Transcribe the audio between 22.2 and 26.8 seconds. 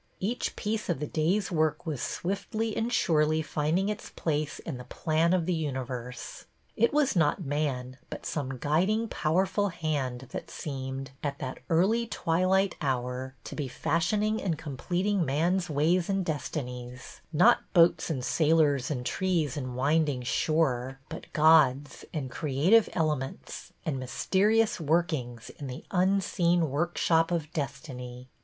creative elements, and mys terious workings in the unseen